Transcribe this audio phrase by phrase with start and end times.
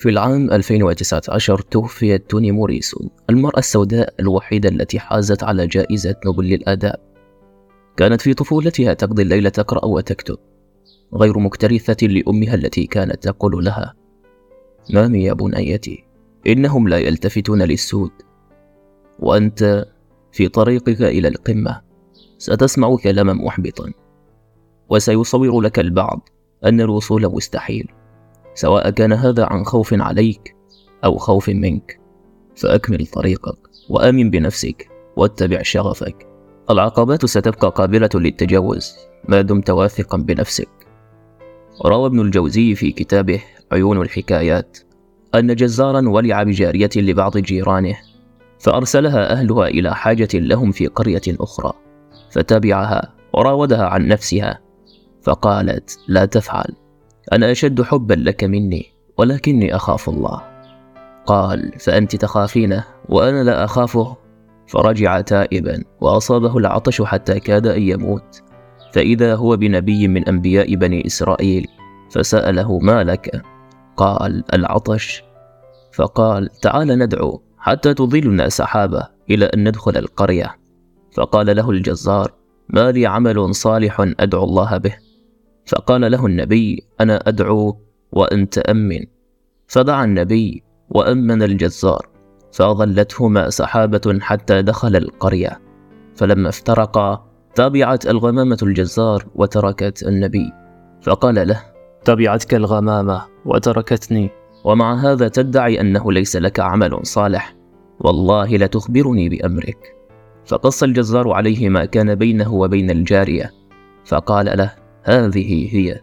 [0.00, 6.96] في العام 2019 توفيت توني موريسون المرأة السوداء الوحيدة التي حازت على جائزة نوبل للآداب
[7.96, 10.38] كانت في طفولتها تقضي الليل تقرأ وتكتب
[11.14, 13.94] غير مكترثة لأمها التي كانت تقول لها
[14.90, 16.04] نامي يا بنيتي
[16.46, 18.10] إنهم لا يلتفتون للسود.
[19.18, 19.86] وأنت
[20.32, 21.80] في طريقك إلى القمة
[22.38, 23.92] ستسمع كلاما محبطا.
[24.88, 26.28] وسيصور لك البعض
[26.64, 27.99] أن الوصول مستحيل.
[28.54, 30.56] سواء كان هذا عن خوف عليك
[31.04, 32.00] أو خوف منك
[32.56, 33.58] فأكمل طريقك
[33.90, 36.26] وآمن بنفسك واتبع شغفك.
[36.70, 38.94] العقبات ستبقى قابلة للتجاوز
[39.28, 40.68] ما دمت واثقا بنفسك.
[41.86, 43.42] روى ابن الجوزي في كتابه
[43.72, 44.78] عيون الحكايات
[45.34, 47.96] أن جزارا ولع بجارية لبعض جيرانه
[48.58, 51.72] فأرسلها أهلها إلى حاجة لهم في قرية أخرى
[52.30, 54.60] فتبعها وراودها عن نفسها
[55.22, 56.74] فقالت لا تفعل.
[57.32, 58.86] أنا أشد حبا لك مني
[59.18, 60.42] ولكني أخاف الله.
[61.26, 64.16] قال فأنت تخافينه وأنا لا أخافه؟
[64.66, 68.42] فرجع تائبا وأصابه العطش حتى كاد أن يموت.
[68.92, 71.66] فإذا هو بنبي من أنبياء بني إسرائيل
[72.10, 73.42] فسأله ما لك؟
[73.96, 75.24] قال العطش.
[75.92, 80.56] فقال تعال ندعو حتى تضلنا سحابة إلى أن ندخل القرية.
[81.16, 82.32] فقال له الجزار
[82.68, 85.09] ما لي عمل صالح أدعو الله به؟
[85.70, 87.76] فقال له النبي أنا أدعو
[88.12, 89.04] وأنت أمن
[89.66, 92.06] فدعا النبي وأمن الجزار
[92.52, 95.60] فأظلتهما سحابة حتى دخل القرية.
[96.14, 100.52] فلما افترقا تابعت الغمامة الجزار وتركت النبي.
[101.02, 101.62] فقال له
[102.04, 104.30] تبعتك الغمامة وتركتني.
[104.64, 107.56] ومع هذا تدعي أنه ليس لك عمل صالح.
[108.00, 109.96] والله لتخبرني بأمرك.
[110.46, 113.50] فقص الجزار عليه ما كان بينه وبين الجارية.
[114.04, 116.00] فقال له هذه هي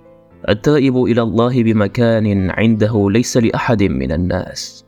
[0.50, 4.86] التائب إلى الله بمكان عنده ليس لأحد من الناس.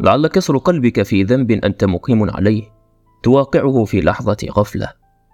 [0.00, 2.62] لعل كسر قلبك في ذنب أنت مقيم عليه.
[3.22, 4.88] تواقعه في لحظة غفلة.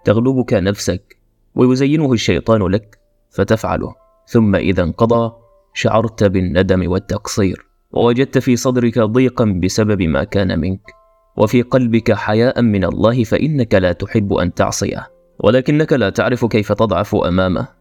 [0.05, 1.17] تغلبك نفسك
[1.55, 2.99] ويزينه الشيطان لك
[3.29, 3.95] فتفعله.
[4.27, 5.33] ثم إذا انقضى
[5.73, 7.65] شعرت بالندم والتقصير.
[7.91, 10.91] ووجدت في صدرك ضيقا بسبب ما كان منك.
[11.37, 15.07] وفي قلبك حياء من الله فإنك لا تحب أن تعصيه.
[15.39, 17.80] ولكنك لا تعرف كيف تضعف أمامه.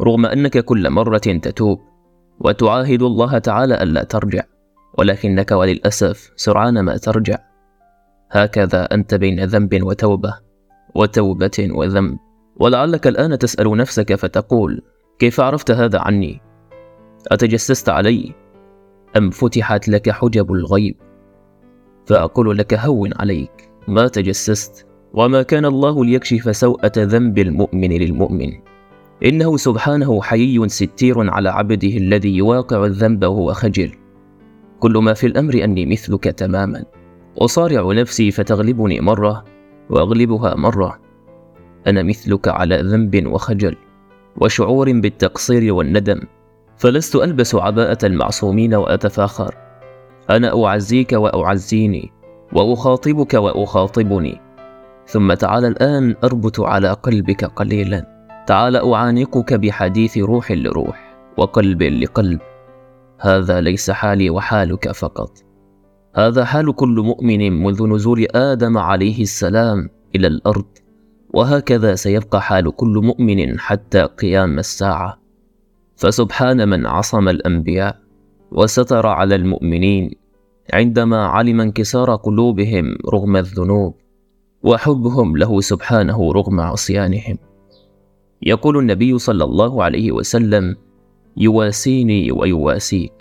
[0.00, 1.80] رغم أنك كل مرة تتوب
[2.40, 4.42] وتعاهد الله تعالى ألا ترجع
[4.98, 7.38] ولكنك وللأسف سرعان ما ترجع
[8.30, 10.34] هكذا أنت بين ذنب وتوبة
[10.94, 12.18] وتوبة وذنب
[12.56, 14.82] ولعلك الآن تسأل نفسك فتقول
[15.18, 16.40] كيف عرفت هذا عني؟
[17.28, 18.32] أتجسست علي؟
[19.16, 20.96] أم فتحت لك حجب الغيب؟
[22.06, 28.52] فأقول لك هون عليك ما تجسست وما كان الله ليكشف سوءة ذنب المؤمن للمؤمن
[29.24, 33.90] إنه سبحانه حيي ستير على عبده الذي يواقع الذنب وهو خجل.
[34.80, 36.84] كل ما في الأمر أني مثلك تماما.
[37.38, 39.44] أصارع نفسي فتغلبني مرة
[39.90, 40.98] وأغلبها مرة.
[41.86, 43.76] أنا مثلك على ذنب وخجل
[44.36, 46.20] وشعور بالتقصير والندم.
[46.76, 49.54] فلست ألبس عباءة المعصومين وأتفاخر.
[50.30, 52.12] أنا أعزيك وأعزيني
[52.52, 54.40] وأخاطبك وأخاطبني.
[55.06, 58.11] ثم تعال الآن أربط على قلبك قليلا.
[58.46, 62.40] تعال أعانقك بحديث روح لروح وقلب لقلب.
[63.20, 65.30] هذا ليس حالي وحالك فقط.
[66.14, 70.64] هذا حال كل مؤمن منذ نزول آدم عليه السلام إلى الأرض.
[71.34, 75.18] وهكذا سيبقى حال كل مؤمن حتى قيام الساعة.
[75.96, 77.98] فسبحان من عصم الأنبياء
[78.52, 80.10] وستر على المؤمنين
[80.72, 83.94] عندما علم انكسار قلوبهم رغم الذنوب.
[84.62, 87.38] وحبهم له سبحانه رغم عصيانهم.
[88.42, 90.76] يقول النبي صلى الله عليه وسلم
[91.36, 93.12] يواسيني ويواسيك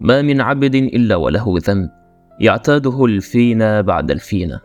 [0.00, 1.90] ما من عبد إلا وله ذنب
[2.40, 4.60] يعتاده الفينا بعد الفينا.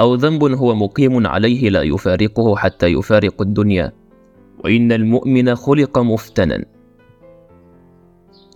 [0.00, 3.92] أو ذنب هو مقيم عليه لا يفارقه حتى يفارق الدنيا
[4.64, 6.64] وإن المؤمن خلق مفتنا.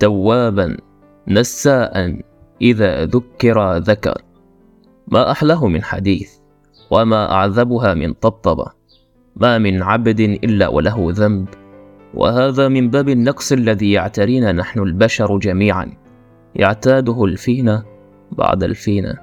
[0.01, 0.77] توابا
[1.29, 2.21] نساء
[2.63, 4.23] إذا ذكر ذكر.
[5.09, 6.33] ما أحلاه من حديث
[6.91, 8.80] وما أعذبها من طبطبة.
[9.37, 11.49] ما من عبد إلا وله ذنب.
[12.15, 15.93] وهذا من باب النقص الذي يعترينا نحن البشر جميعا.
[16.55, 17.85] يعتاده الفينة
[18.33, 19.15] بعد الفينة.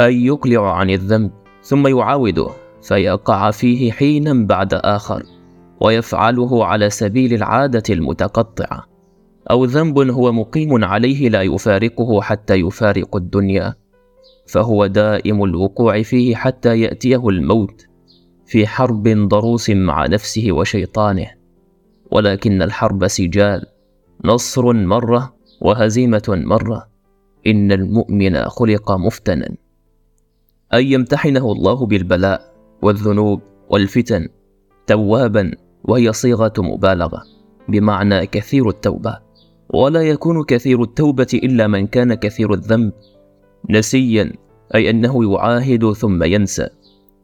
[0.00, 1.30] أي يقلع عن الذنب
[1.62, 2.48] ثم يعاوده
[2.82, 5.22] فيقع فيه حينا بعد آخر
[5.80, 8.84] ويفعله على سبيل العادة المتقطعة.
[9.50, 13.74] أو ذنب هو مقيم عليه لا يفارقه حتى يفارق الدنيا
[14.46, 17.85] فهو دائم الوقوع فيه حتى يأتيه الموت.
[18.46, 21.30] في حرب ضروس مع نفسه وشيطانه
[22.10, 23.66] ولكن الحرب سجال
[24.24, 26.88] نصر مرة وهزيمة مرة.
[27.46, 29.56] إن المؤمن خلق مفتنا.
[30.74, 32.52] أن يمتحنه الله بالبلاء
[32.82, 33.40] والذنوب
[33.70, 34.28] والفتن
[34.86, 35.50] توابا
[35.84, 37.22] وهي صيغة مبالغة
[37.68, 39.18] بمعنى كثير التوبة.
[39.70, 42.92] ولا يكون كثير التوبة إلا من كان كثير الذنب
[43.70, 44.32] نسيا
[44.74, 46.68] أي أنه يعاهد ثم ينسى.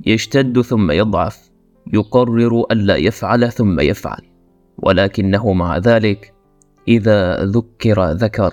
[0.06, 1.50] يشتد ثم يضعف
[1.92, 4.22] يقرر ألا يفعل ثم يفعل.
[4.78, 6.34] ولكنه مع ذلك
[6.88, 8.52] إذا ذكر ذكر.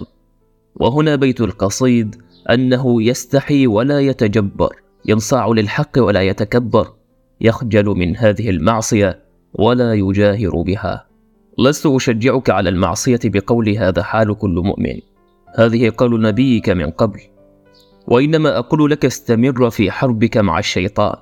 [0.76, 2.16] وهنا بيت القصيد
[2.50, 4.76] أنه يستحي ولا يتجبر
[5.06, 6.88] ينصاع للحق ولا يتكبر
[7.42, 9.20] يخجل من هذه المعصية
[9.54, 11.08] ولا يجاهر بها.
[11.60, 15.00] لست أشجعك على المعصية بقول هذا حال كل مؤمن.
[15.56, 17.20] هذه قول نبيك من قبل.
[18.08, 21.16] وإنما أقول لك استمر في حربك مع الشيطان.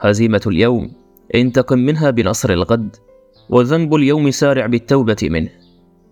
[0.00, 0.92] هزيمة اليوم
[1.34, 2.96] انتقم منها بنصر الغد
[3.50, 5.50] وذنب اليوم سارع بالتوبة منه.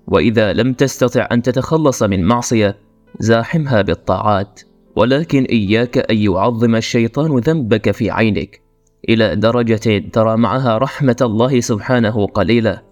[0.06, 2.76] وإذا لم تستطع أن تتخلص من معصية
[3.18, 4.60] زاحمها بالطاعات.
[4.96, 8.62] ولكن إياك أن يعظم الشيطان ذنبك في عينك
[9.08, 12.82] إلى درجة ترى معها رحمة الله سبحانه قليلة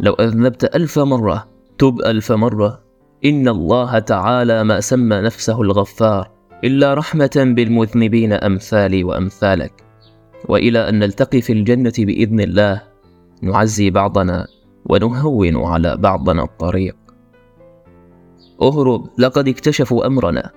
[0.00, 2.82] لو أذنبت ألف مرة تب ألف مرة.
[3.24, 6.30] إن الله تعالى ما سمى نفسه الغفار
[6.64, 9.91] إلا رحمة بالمذنبين أمثالي وأمثالك.
[10.48, 12.82] وإلى أن نلتقي في الجنة بإذن الله
[13.42, 14.46] نعزي بعضنا
[14.86, 16.96] ونهون على بعضنا الطريق.
[18.62, 20.50] أهرب لقد اكتشفوا أمرنا.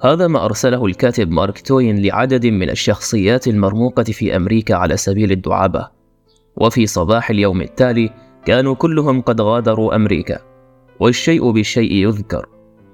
[0.00, 5.88] هذا ما أرسله الكاتب مارك توين لعدد من الشخصيات المرموقة في أمريكا على سبيل الدعابة.
[6.56, 8.10] وفي صباح اليوم التالي
[8.44, 10.38] كانوا كلهم قد غادروا أمريكا.
[11.00, 12.48] والشيء بالشيء يذكر.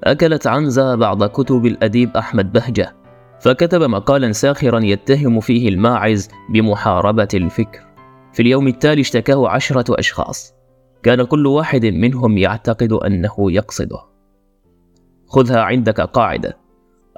[0.04, 3.01] أكلت عنزة بعض كتب الأديب أحمد بهجة.
[3.42, 7.80] فكتب مقالا ساخرا يتهم فيه الماعز بمحاربة الفكر.
[8.32, 10.54] في اليوم التالي اشتكاه عشرة أشخاص.
[11.02, 13.98] كان كل واحد منهم يعتقد أنه يقصده.
[15.26, 16.56] خذها عندك قاعدة.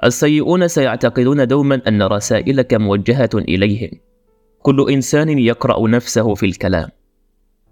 [0.03, 3.91] السيئون سيعتقدون دوما أن رسائلك موجهة إليهم.
[4.61, 6.89] كل إنسان يقرأ نفسه في الكلام.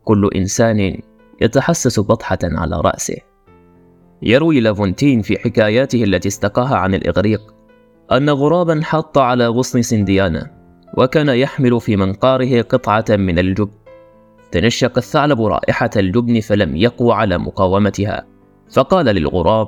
[0.03, 1.01] كل إنسان
[1.41, 3.17] يتحسس بطحة على رأسه.
[4.21, 7.52] يروي لافونتين في حكاياته التي استقاها عن الإغريق.
[8.11, 10.51] أن غرابا حط على غصن سنديانا
[10.97, 13.83] وكان يحمل في منقاره قطعة من الجبن
[14.53, 18.25] تنشق الثعلب رائحة الجبن فلم يقوى على مقاومتها.
[18.71, 19.67] فقال للغراب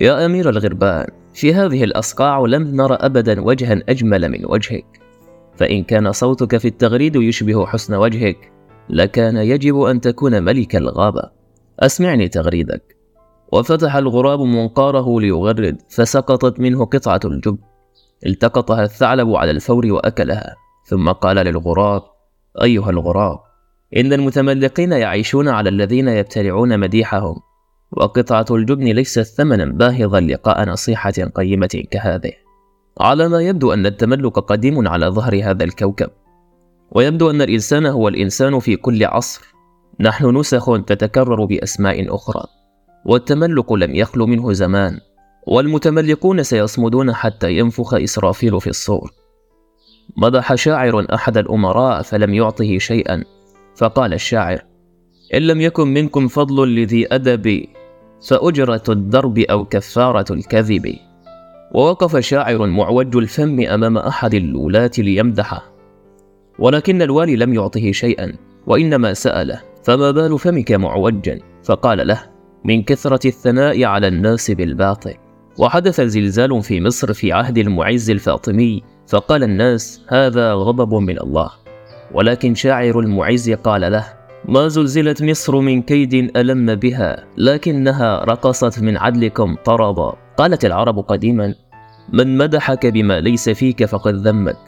[0.00, 4.86] يا أمير الغربان في هذه الأصقاع لم نر أبدا وجها أجمل من وجهك.
[5.56, 8.52] فإن كان صوتك في التغريد يشبه حسن وجهك
[8.90, 11.22] لكان يجب أن تكون ملك الغابة.
[11.80, 12.97] أسمعني تغريدك.
[13.52, 17.58] وفتح الغراب منقاره ليغرد فسقطت منه قطعة الجب.
[18.26, 20.54] التقطها الثعلب على الفور وأكلها.
[20.84, 22.02] ثم قال للغراب
[22.62, 23.38] أيها الغراب
[23.96, 27.36] إن المتملقين يعيشون على الذين يبتلعون مديحهم.
[27.92, 32.32] وقطعة الجبن ليست ثمنا باهظا لقاء نصيحة قيمة كهذه.
[33.00, 36.10] على ما يبدو أن التملق قديم على ظهر هذا الكوكب.
[36.90, 39.54] ويبدو أن الإنسان هو الإنسان في كل عصر.
[40.00, 42.57] نحن نسخ تتكرر بأسماء أخرى.
[43.08, 44.98] والتملق لم يخل منه زمان
[45.46, 49.10] والمتملقون سيصمدون حتى ينفخ إسرافيل في الصور.
[50.16, 53.24] مدح شاعر أحد الأمراء فلم يعطه شيئا
[53.76, 54.62] فقال الشاعر
[55.34, 57.64] إن لم يكن منكم فضل لذي أدب
[58.28, 60.94] فأجرة الدرب أو كفارة الكذب.
[61.74, 65.72] ووقف شاعر معوج الفم أمام أحد الولاة ليمدحه.
[66.58, 68.32] ولكن الوالي لم يعطه شيئا
[68.66, 72.37] وإنما سأله فما بال فمك معوجا؟ فقال له
[72.68, 75.14] من كثرة الثناء على الناس بالباطل.
[75.58, 81.50] وحدث زلزال في مصر في عهد المعز الفاطمي فقال الناس هذا غضب من الله.
[82.14, 84.04] ولكن شاعر المعز قال له
[84.44, 91.54] ما زلزلت مصر من كيد ألم بها لكنها رقصت من عدلكم طربا قالت العرب قديما
[92.12, 94.58] من مدحك بما ليس فيك فقد ذمك.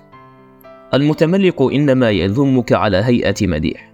[0.95, 3.90] المتملق إنما يذمك على هيئة مديح.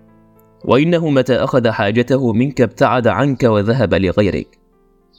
[0.64, 4.58] وإنه متى أخذ حاجته منك ابتعد عنك وذهب لغيرك.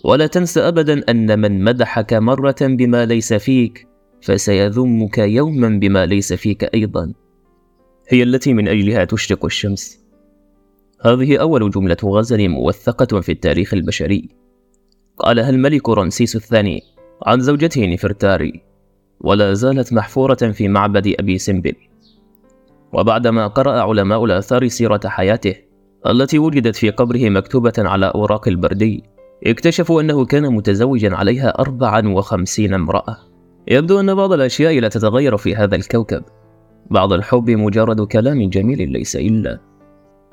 [0.06, 3.88] ولا تنس أبدا أن من مدحك مرة بما ليس فيك
[4.22, 7.14] فسيذمك يوما بما ليس فيك أيضا.
[8.10, 10.00] هي التي من أجلها تشرق الشمس.
[11.06, 14.30] هذه أول جملة غزل موثقة في التاريخ البشري.
[15.18, 16.82] قالها الملك رمسيس الثاني
[17.26, 18.62] عن زوجته نفرتاري؟
[19.22, 21.74] ولا زالت محفورة في معبد أبي سمبل.
[22.94, 25.56] وبعدما قرأ علماء الآثار سيرة حياته
[26.08, 29.04] التي وجدت في قبره مكتوبة على أوراق البردي
[29.48, 33.18] اكتشفوا أنه كان متزوجا عليها 54 امرأة.
[33.68, 36.24] يبدو أن بعض الأشياء لا تتغير في هذا الكوكب.
[36.90, 39.60] بعض الحب مجرد كلام جميل ليس إلا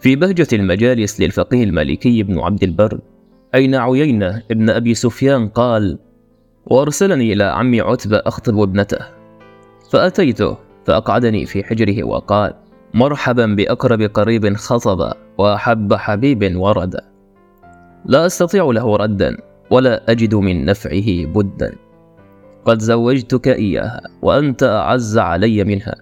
[0.01, 3.01] في بهجة المجالس للفقيه المالكي بن عبد البر
[3.55, 5.99] أين عيينة ابن أبي سفيان قال
[6.67, 8.99] وأرسلني إلى عمي عتبة أخطب ابنته
[9.91, 10.57] فأتيته
[10.87, 12.55] فأقعدني في حجره وقال
[12.95, 16.97] مرحبا بأقرب قريب خطب وأحب حبيب ورد.
[18.05, 19.37] لا أستطيع له ردا
[19.71, 21.75] ولا أجد من نفعه بدا.
[22.65, 25.95] قد زوجتك إياها وأنت أعز علي منها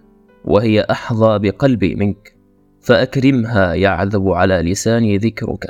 [0.44, 2.36] وهي أحظى بقلبي منك
[2.80, 5.66] فأكرمها يعذب على لساني ذكرك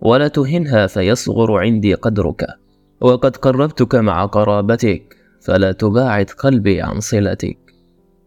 [0.00, 2.46] ولا تهنها فيصغر عندي قدرك.
[3.00, 7.65] وقد قربتك مع قرابتك فلا تباعد قلبي عن صلتك.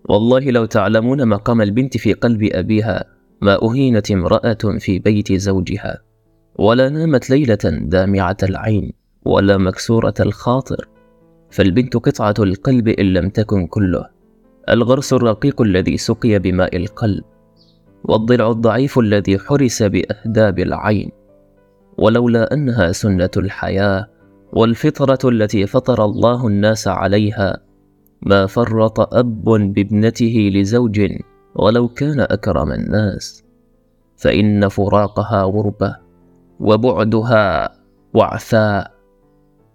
[0.10, 3.04] والله لو تعلمون مقام البنت في قلب أبيها
[3.42, 6.02] ما أهينت امرأة في بيت زوجها.
[6.56, 8.94] ولا نامت ليلة دامعة العين
[9.26, 10.88] ولا مكسورة الخاطر.
[11.50, 14.06] فالبنت قطعة القلب إن لم تكن كله.
[14.70, 17.24] الغرس الرقيق الذي سقي بماء القلب.
[18.04, 21.12] والضلع الضعيف الذي حرس بأهداب العين.
[21.98, 24.08] ولولا أنها سنة الحياة
[24.54, 27.69] والفطرة التي فطر الله الناس عليها
[28.22, 31.12] ما فرط أب بابنته لزوج
[31.56, 33.44] ولو كان أكرم الناس.
[34.18, 35.96] فإن فراقها غربة
[36.60, 37.76] وبعدها
[38.14, 38.92] وعثاء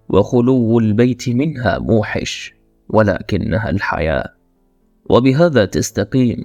[0.09, 2.55] وخلو البيت منها موحش
[2.89, 4.29] ولكنها الحياة
[5.11, 6.45] وبهذا تستقيم.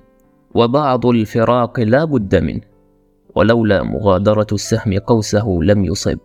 [0.55, 2.61] وبعض الفراق لا بد منه.
[3.35, 6.19] ولولا مغادرة السهم قوسه لم يصب.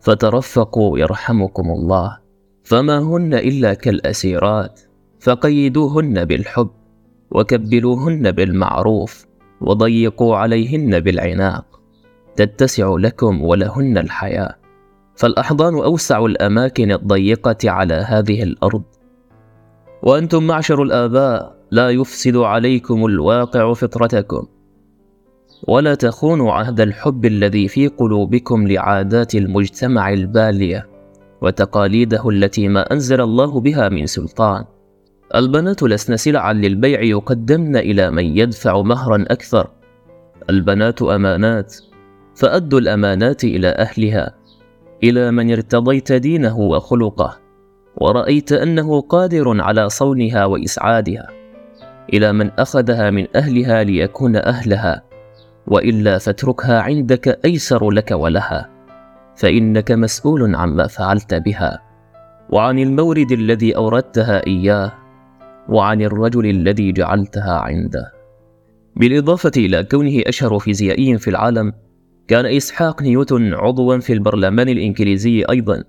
[0.00, 2.25] فترفقوا يرحمكم الله.
[2.66, 4.80] فما هن إلا كالأسيرات
[5.20, 6.70] فقيدوهن بالحب
[7.30, 9.26] وكبلوهن بالمعروف
[9.60, 11.80] وضيقوا عليهن بالعناق.
[12.36, 14.56] تتسع لكم ولهن الحياة.
[15.16, 18.82] فالأحضان أوسع الأماكن الضيقة على هذه الأرض.
[20.02, 24.46] وأنتم معشر الآباء لا يفسد عليكم الواقع فطرتكم.
[25.68, 30.95] ولا تخونوا عهد الحب الذي في قلوبكم لعادات المجتمع البالية.
[31.42, 34.64] وتقاليده التي ما أنزل الله بها من سلطان.
[35.34, 39.70] البنات لسن سلعا للبيع يقدمن إلى من يدفع مهرا أكثر.
[40.50, 41.76] البنات أمانات
[42.34, 44.34] فأدوا الأمانات إلى أهلها.
[45.04, 47.38] إلى من ارتضيت دينه وخلقه
[47.96, 51.28] ورأيت أنه قادر على صونها وإسعادها.
[52.14, 55.02] إلى من أخذها من أهلها ليكون أهلها
[55.66, 58.75] وإلا فاتركها عندك أيسر لك ولها.
[59.36, 61.82] فإنك مسؤول عما فعلت بها.
[62.50, 64.92] وعن المورد الذي أوردتها إياه
[65.68, 68.12] وعن الرجل الذي جعلتها عنده.
[68.96, 71.72] بالإضافة إلى كونه أشهر فيزيائي في العالم
[72.28, 75.84] كان إسحاق نيوتن عضوا في البرلمان الإنجليزي أيضا.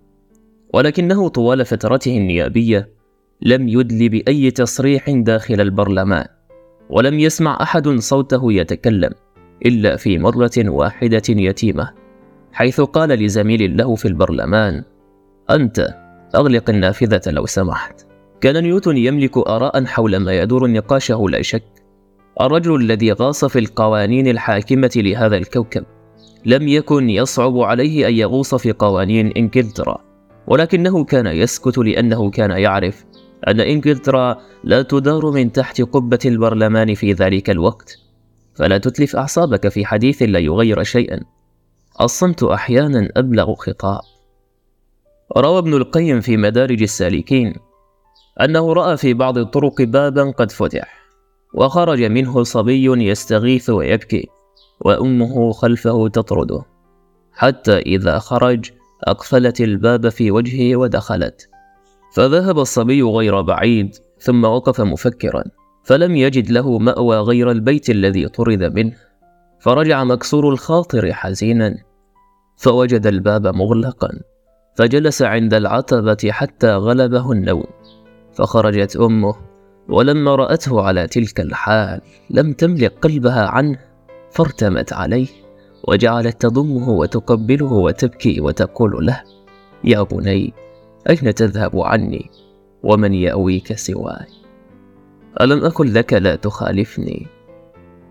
[0.74, 2.90] ولكنه طوال فترته النيابية
[3.42, 6.26] لم يدل بأي تصريح داخل البرلمان
[6.90, 9.12] ولم يسمع أحد صوته يتكلم
[9.66, 12.07] إلا في مرة واحدة يتيمة.
[12.58, 14.84] حيث قال لزميل له في البرلمان
[15.50, 15.96] أنت
[16.36, 18.06] أغلق النافذة لو سمحت.
[18.42, 21.64] كان نيوتن يملك آراء حول ما يدور نقاشه لا شك.
[22.42, 25.84] الرجل الذي غاص في القوانين الحاكمة لهذا الكوكب
[26.46, 29.98] لم يكن يصعب عليه أن يغوص في قوانين إنجلترا
[30.48, 33.06] ولكنه كان يسكت لأنه كان يعرف
[33.48, 37.98] أن إنجلترا لا تدار من تحت قبة البرلمان في ذلك الوقت.
[38.56, 41.37] فلا تتلف أعصابك في حديث لا يغير شيئا.
[42.02, 44.02] الصمت أحيانا أبلغ خطاب
[45.38, 47.56] روى ابن القيم في مدارج السالكين
[48.42, 50.98] أنه رأى في بعض الطرق بابا قد فتح
[51.54, 54.28] وخرج منه صبي يستغيث ويبكي
[54.82, 56.64] وأمه خلفه تطرده
[57.32, 58.72] حتى إذا خرج
[59.04, 61.50] أقفلت الباب في وجهه ودخلت.
[62.14, 65.44] فذهب الصبي غير بعيد ثم وقف مفكرا
[65.84, 69.07] فلم يجد له مأوى غير البيت الذي طرد منه.
[69.60, 71.78] فرجع مكسور الخاطر حزينا
[72.58, 74.10] فوجد الباب مغلقا
[74.76, 77.66] فجلس عند العتبة حتى غلبه النوم
[78.34, 79.36] فخرجت أمه
[79.90, 83.80] ولما رأته على تلك الحال لم تملك قلبها عنه
[84.32, 85.28] فارتمت عليه
[85.88, 89.24] وجعلت تضمه وتقبله وتبكي وتقول له
[89.84, 90.54] يا بني
[91.10, 92.30] أين تذهب عني؟
[92.84, 94.28] ومن يأويك سواي؟
[95.42, 97.28] ألم أقل لك لا تخالفني؟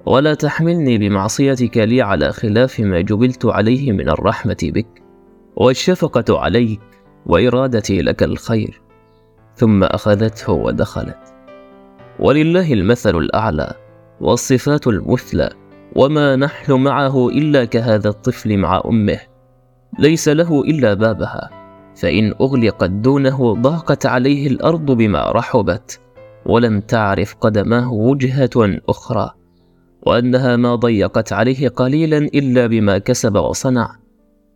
[0.06, 5.02] ولا تحملني بمعصيتك لي على خلاف ما جبلت عليه من الرحمة بك
[5.56, 6.80] والشفقة عليك
[7.26, 8.80] وإرادتي لك الخير.
[9.54, 11.34] ثم أخذته ودخلت.
[12.18, 13.74] ولله المثل الأعلى
[14.20, 15.50] والصفات المثلى
[15.96, 19.20] وما نحن معه إلا كهذا الطفل مع أمه.
[19.98, 21.50] ليس له إلا بابها.
[21.96, 26.00] فإن أغلقت دونه ضاقت عليه الأرض بما رحبت.
[26.46, 29.35] ولم تعرف قدماه وجهة أخرى.
[30.06, 33.96] وأنها ما ضيقت عليه قليلا إلا بما كسب وصنع.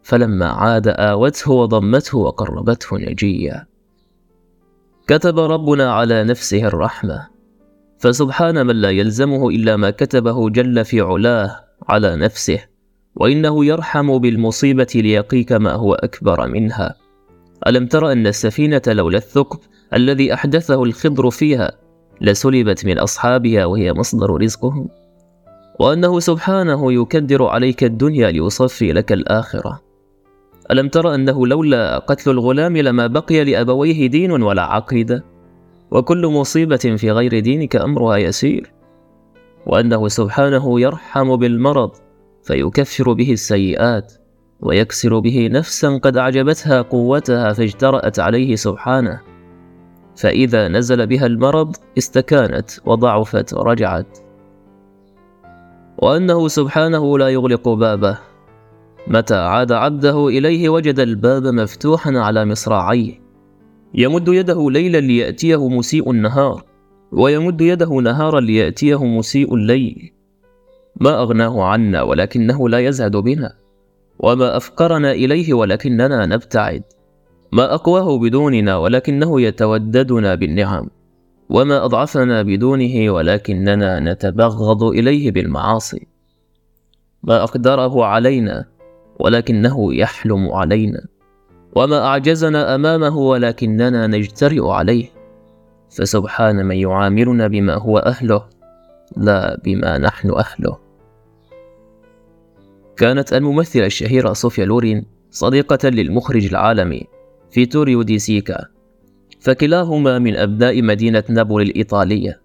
[0.02, 3.66] فلما عاد آوته وضمته وقربته نجيا.
[5.06, 7.26] كتب ربنا على نفسه الرحمة.
[7.98, 12.58] فسبحان من لا يلزمه إلا ما كتبه جل في علاه على نفسه.
[13.16, 16.94] وإنه يرحم بالمصيبة ليقيك ما هو أكبر منها.
[17.66, 19.58] ألم تر أن السفينة لولا الثقب
[19.94, 21.72] الذي أحدثه الخضر فيها
[22.20, 24.88] لسلبت من أصحابها وهي مصدر رزقهم؟
[25.80, 29.80] وأنه سبحانه يكدر عليك الدنيا ليصفي لك الآخرة.
[30.70, 35.24] ألم تر أنه لولا قتل الغلام لما بقي لأبويه دين ولا عقيدة؟
[35.90, 38.72] وكل مصيبة في غير دينك أمرها يسير.
[39.66, 41.90] وأنه سبحانه يرحم بالمرض
[42.42, 44.12] فيكفر به السيئات
[44.60, 49.20] ويكسر به نفسا قد أعجبتها قوتها فاجترأت عليه سبحانه.
[50.16, 54.29] فإذا نزل بها المرض استكانت وضعفت ورجعت.
[56.02, 58.18] وأنه سبحانه لا يغلق بابه.
[59.06, 63.20] متى عاد عبده إليه وجد الباب مفتوحا على مصراعيه.
[63.94, 66.64] يمد يده ليلا ليأتيه مسيء النهار
[67.12, 70.12] ويمد يده نهارا ليأتيه مسيء الليل.
[71.00, 73.52] ما أغناه عنا ولكنه لا يزهد بنا
[74.18, 76.82] وما أفقرنا إليه ولكننا نبتعد.
[77.52, 80.90] ما أقواه بدوننا ولكنه يتوددنا بالنعم.
[81.50, 86.06] وما أضعفنا بدونه ولكننا نتبغض إليه بالمعاصي
[87.22, 88.64] ما أقدره علينا
[89.20, 91.00] ولكنه يحلم علينا
[91.76, 95.06] وما أعجزنا أمامه ولكننا نجترئ عليه
[95.90, 98.46] فسبحان من يعاملنا بما هو أهله
[99.16, 100.78] لا بما نحن أهله
[102.96, 107.06] كانت الممثلة الشهيرة صوفيا لورين صديقة للمخرج العالمي
[107.50, 108.66] فيتوريو دي سيكا
[109.40, 112.40] فكلاهما من أبناء مدينة نابولي الإيطالية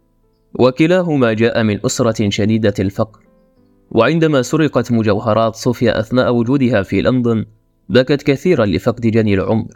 [0.59, 3.19] وكلاهما جاء من أسرة شديدة الفقر.
[3.91, 7.45] وعندما سرقت مجوهرات صوفيا أثناء وجودها في لندن
[7.89, 9.67] بكت كثيرا لفقد جني العمر.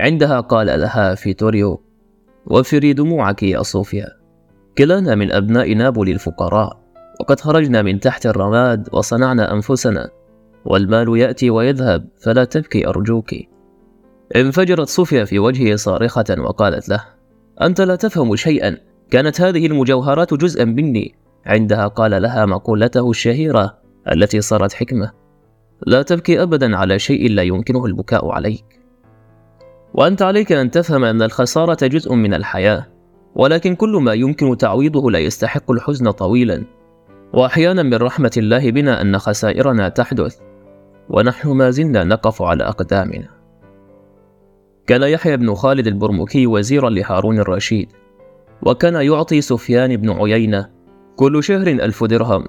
[0.00, 1.82] عندها قال لها فيتوريو
[2.46, 4.08] وفري دموعك يا صوفيا.
[4.78, 6.80] كلانا من أبناء نابولي الفقراء
[7.20, 10.10] وقد خرجنا من تحت الرماد وصنعنا أنفسنا.
[10.64, 13.34] والمال يأتي ويذهب فلا تبكي أرجوك.
[14.36, 17.04] انفجرت صوفيا في وجهه صارخة وقالت له
[17.62, 18.76] أنت لا تفهم شيئا.
[19.10, 21.14] كانت هذه المجوهرات جزءا مني.
[21.46, 23.78] عندها قال لها مقولته الشهيرة
[24.12, 25.10] التي صارت حكمة.
[25.86, 28.80] لا تبكي أبدا على شيء لا يمكنه البكاء عليك.
[29.94, 32.86] وأنت عليك أن تفهم أن الخسارة جزء من الحياة
[33.34, 36.64] ولكن كل ما يمكن تعويضه لا يستحق الحزن طويلا.
[37.34, 40.36] وأحيانا من رحمة الله بنا أن خسائرنا تحدث
[41.08, 43.39] ونحن ما زلنا نقف على أقدامنا.
[44.90, 47.92] كان يحيى بن خالد البرمكي وزيرا لهارون الرشيد.
[48.62, 50.70] وكان يعطي سفيان بن عيينة
[51.16, 52.44] كل شهر ألف درهم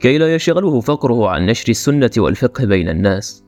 [0.00, 3.44] كي لا يشغله فقره عن نشر السنة والفقه بين الناس.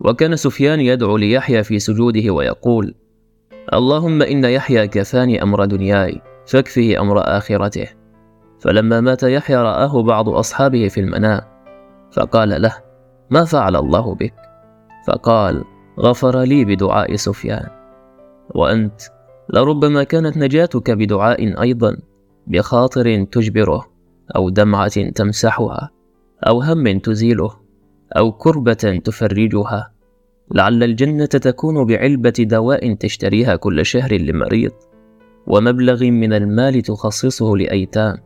[0.00, 2.94] وكان سفيان يدعو ليحيى في سجوده ويقول
[3.72, 7.86] اللهم إن يحيى كفاني أمر دنياي فاكفه أمر آخرته.
[8.58, 11.40] فلما مات يحيى رآه بعض أصحابه في المنام
[12.12, 12.74] فقال له
[13.30, 14.34] ما فعل الله بك؟
[15.06, 15.64] فقال
[15.98, 17.68] غفر لي بدعاء سفيان.
[18.54, 19.00] وأنت
[19.48, 21.96] لربما كانت نجاتك بدعاء أيضا
[22.46, 23.86] بخاطر تجبره
[24.36, 25.90] أو دمعة تمسحها
[26.46, 27.50] أو هم تزيله
[28.16, 29.92] أو كربة تفرجها.
[30.54, 34.72] لعل الجنة تكون بعلبة دواء تشتريها كل شهر لمريض
[35.46, 38.16] ومبلغ من المال تخصصه لأيتام.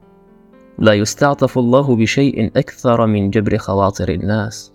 [0.79, 4.74] لا يستعطف الله بشيء أكثر من جبر خواطر الناس.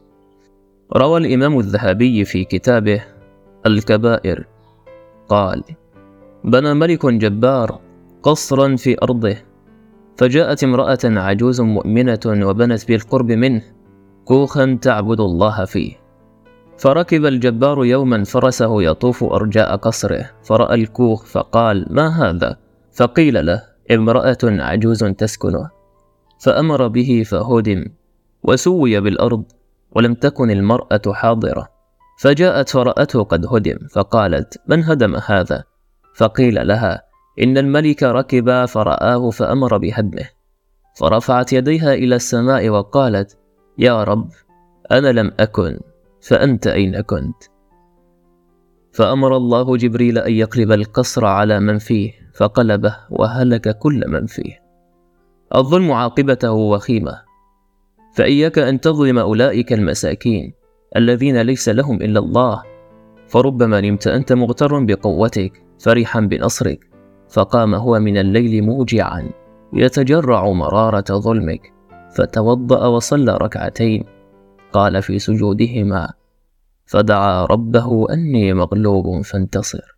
[0.97, 3.03] روى الإمام الذهبي في كتابه
[3.65, 4.47] الكبائر
[5.29, 5.63] قال
[6.43, 7.79] بنى ملك جبار
[8.23, 9.35] قصرا في أرضه
[10.17, 13.61] فجاءت امرأة عجوز مؤمنة وبنت بالقرب منه
[14.25, 15.93] كوخا تعبد الله فيه.
[16.77, 22.57] فركب الجبار يوما فرسه يطوف أرجاء قصره فرأى الكوخ فقال ما هذا؟
[22.91, 25.69] فقيل له امرأة عجوز تسكنه.
[26.39, 27.85] فأمر به فهدم
[28.43, 29.43] وسوي بالأرض
[29.91, 31.69] ولم تكن المرأة حاضرة.
[32.19, 35.63] فجاءت فرأته قد هدم فقالت من هدم هذا؟
[36.15, 37.01] فقيل لها
[37.41, 40.29] إن الملك ركب فرآه فأمر بهدمه.
[40.99, 43.37] فرفعت يديها إلى السماء وقالت
[43.77, 44.29] يا رب
[44.91, 45.79] أنا لم أكن
[46.21, 47.43] فأنت أين كنت؟
[48.93, 54.59] فأمر الله جبريل أن يقلب القصر على من فيه فقلبه وهلك كل من فيه.
[55.55, 57.28] الظلم عاقبته وخيمة.
[58.19, 60.53] فإياك أن تظلم أولئك المساكين
[60.95, 62.63] الذين ليس لهم إلا الله.
[63.27, 66.79] فربما نمت أنت مغتر بقوتك فرحا بنصرك
[67.29, 69.29] فقام هو من الليل موجعا
[69.73, 71.73] يتجرع مرارة ظلمك
[72.15, 74.03] فتوضأ وصلى ركعتين
[74.73, 76.09] قال في سجودهما
[76.85, 79.97] فدعا ربه أني مغلوب فانتصر.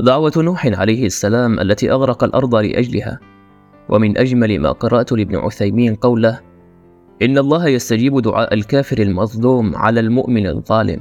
[0.00, 3.20] دعوة نوح عليه السلام التي أغرق الأرض لأجلها
[3.88, 6.53] ومن أجمل ما قرأت لابن عثيمين قوله
[7.22, 11.00] إن الله يستجيب دعاء الكافر المظلوم على المؤمن الظالم.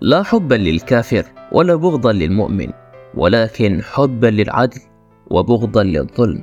[0.00, 2.68] لا حبا للكافر ولا بغضا للمؤمن
[3.14, 4.80] ولكن حبا للعدل
[5.30, 6.42] وبغضا للظلم.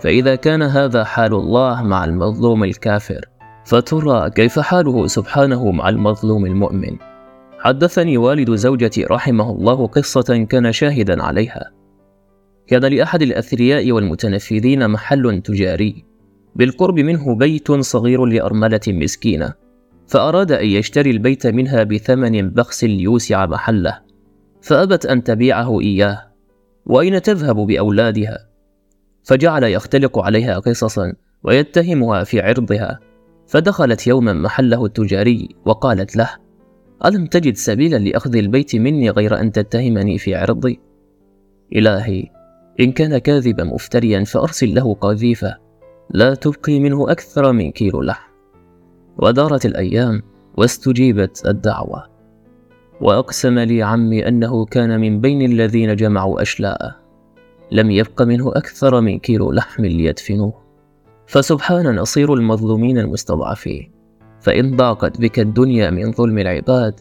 [0.00, 3.20] فإذا كان هذا حال الله مع المظلوم الكافر
[3.64, 6.96] فترى كيف حاله سبحانه مع المظلوم المؤمن.
[7.58, 11.70] حدثني والد زوجتي رحمه الله قصة كان شاهدا عليها.
[12.66, 16.11] كان لأحد الأثرياء والمتنفذين محل تجاري.
[16.56, 19.54] بالقرب منه بيت صغير لأرملة مسكينة
[20.06, 24.00] فأراد أن يشتري البيت منها بثمن بخس ليوسع محله
[24.62, 26.32] فأبت أن تبيعه إياه
[26.86, 28.48] وأين تذهب بأولادها
[29.24, 31.12] فجعل يختلق عليها قصصا
[31.42, 33.00] ويتهمها في عرضها
[33.46, 36.30] فدخلت يوما محله التجاري وقالت له
[37.04, 40.80] ألم تجد سبيلا لأخذ البيت مني غير أن تتهمني في عرضي؟
[41.76, 42.24] إلهي
[42.80, 45.58] إن كان كاذبا مفتريا فأرسل له قذيفة
[46.10, 48.32] لا تبقي منه أكثر من كيلو لحم.
[49.18, 50.22] ودارت الأيام
[50.56, 52.06] واستجيبت الدعوة.
[53.00, 56.96] وأقسم لي عمي أنه كان من بين الذين جمعوا أشلاءه.
[57.72, 60.54] لم يبق منه أكثر من كيلو لحم ليدفنوه.
[61.26, 63.92] فسبحان نصير المظلومين المستضعفين.
[64.40, 67.00] فإن ضاقت بك الدنيا من ظلم العباد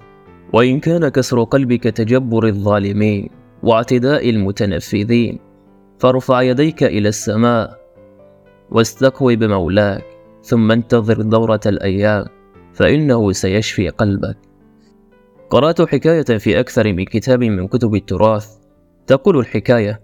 [0.54, 3.30] وإن كان كسر قلبك تجبر الظالمين
[3.64, 5.40] واعتداء المتنفذين
[6.00, 7.81] فارفع يديك إلى السماء
[8.72, 10.06] واستقوي بمولاك
[10.44, 12.26] ثم انتظر دورة الأيام
[12.74, 14.38] فإنه سيشفي قلبك.
[15.50, 18.48] قرأت حكاية في أكثر من كتاب من كتب التراث.
[19.08, 20.02] تقول الحكاية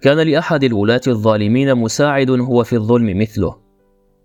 [0.00, 3.56] كان لأحد الولاة الظالمين مساعد هو في الظلم مثله.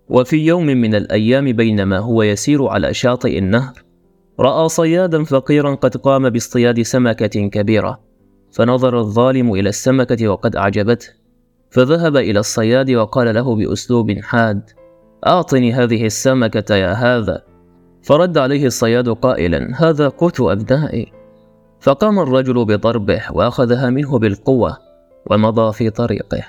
[0.08, 3.72] وفي يوم من الأيام بينما هو يسير على شاطئ النهر
[4.40, 8.00] رأى صيادا فقيرا قد قام باصطياد سمكة كبيرة
[8.52, 11.08] فنظر الظالم إلى السمكة وقد أعجبته.
[11.70, 14.70] فذهب إلى الصياد وقال له بأسلوب حاد
[15.26, 17.42] أعطني هذه السمكة يا هذا.
[18.02, 21.12] فرد عليه الصياد قائلا هذا قوت أبنائي.
[21.80, 24.76] فقام الرجل بضربه وأخذها منه بالقوة
[25.30, 26.44] ومضى في طريقه.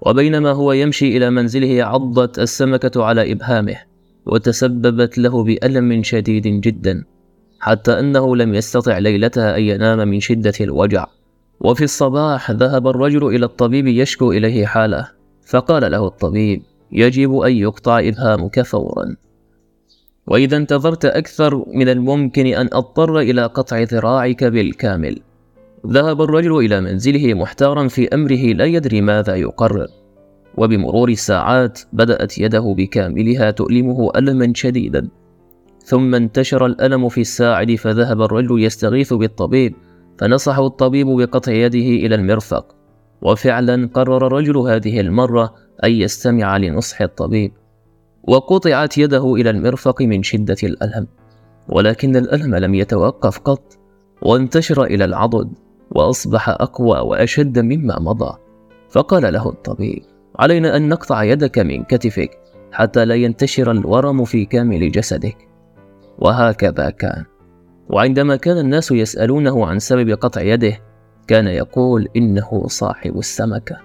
[0.00, 3.76] وبينما هو يمشي إلى منزله عضت السمكة على إبهامه
[4.26, 7.04] وتسببت له بألم شديد جدا
[7.60, 11.06] حتى أنه لم يستطع ليلتها أن ينام من شدة الوجع.
[11.60, 15.08] وفي الصباح ذهب الرجل إلى الطبيب يشكو إليه حاله
[15.46, 19.16] فقال له الطبيب يجب أن يقطع إبهامك فورا.
[20.26, 25.18] وإذا انتظرت أكثر من الممكن أن أضطر إلى قطع ذراعك بالكامل.
[25.86, 29.86] ذهب الرجل إلى منزله محتارا في أمره لا يدري ماذا يقرر.
[30.56, 35.08] وبمرور الساعات بدأت يده بكاملها تؤلمه ألما شديدا.
[35.84, 39.74] ثم انتشر الألم في الساعد فذهب الرجل يستغيث بالطبيب
[40.18, 42.76] فنصحه الطبيب بقطع يده إلى المرفق.
[43.22, 47.52] وفعلا قرر الرجل هذه المرة أن يستمع لنصح الطبيب.
[48.22, 51.06] وقطعت يده إلى المرفق من شدة الألم.
[51.68, 53.78] ولكن الألم لم يتوقف قط.
[54.22, 55.52] وانتشر إلى العضد.
[55.90, 58.38] وأصبح أقوى وأشد مما مضى.
[58.90, 60.02] فقال له الطبيب
[60.38, 62.30] علينا أن نقطع يدك من كتفك
[62.72, 65.48] حتى لا ينتشر الورم في كامل جسدك.
[66.18, 67.24] وهكذا كان.
[67.88, 70.78] وعندما كان الناس يسألونه عن سبب قطع يده
[71.28, 73.76] كان يقول إنه صاحب السمكة.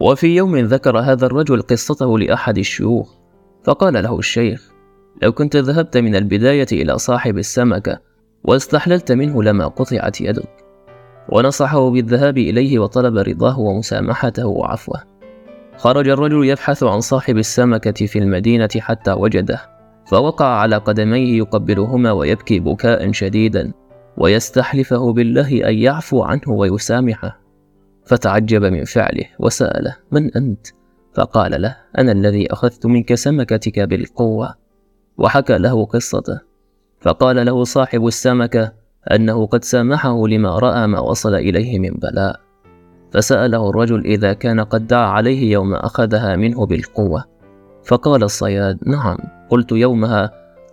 [0.00, 3.14] وفي يوم ذكر هذا الرجل قصته لأحد الشيوخ
[3.64, 4.72] فقال له الشيخ
[5.22, 8.00] لو كنت ذهبت من البداية إلى صاحب السمكة
[8.44, 10.64] واستحللت منه لما قطعت يدك.
[11.28, 15.02] ونصحه بالذهاب إليه وطلب رضاه ومسامحته وعفوه.
[15.76, 19.77] خرج الرجل يبحث عن صاحب السمكة في المدينة حتى وجده.
[20.08, 23.72] فوقع على قدميه يقبلهما ويبكي بكاء شديدا
[24.16, 27.40] ويستحلفه بالله أن يعفو عنه ويسامحه.
[28.06, 30.66] فتعجب من فعله وسأله من أنت؟
[31.14, 34.54] فقال له أنا الذي أخذت منك سمكتك بالقوة.
[35.18, 36.40] وحكى له قصته.
[37.00, 38.72] فقال له صاحب السمكة
[39.12, 42.40] أنه قد سامحه لما رأى ما وصل إليه من بلاء.
[43.12, 47.37] فسأله الرجل إذا كان قد دعا عليه يوم أخذها منه بالقوة.
[47.88, 49.18] فقال الصياد نعم.
[49.50, 50.30] قلت يومها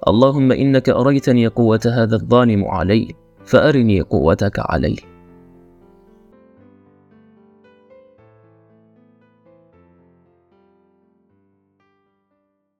[0.07, 5.14] اللهم إنك أريتني قوة هذا الظالم علي فأرني قوتك عليه.